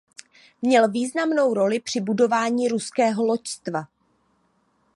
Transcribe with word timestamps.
Měl 0.61 0.91
významnou 0.91 1.53
roli 1.53 1.79
při 1.79 2.01
budování 2.01 2.67
ruského 2.67 3.25
loďstva. 3.25 3.87